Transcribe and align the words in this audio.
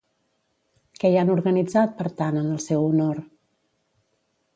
Què 1.01 1.11
hi 1.11 1.19
han 1.23 1.29
organitzat, 1.33 1.93
per 1.99 2.07
tant, 2.21 2.39
en 2.41 2.49
el 2.55 2.63
seu 2.69 2.87
honor? 2.87 3.21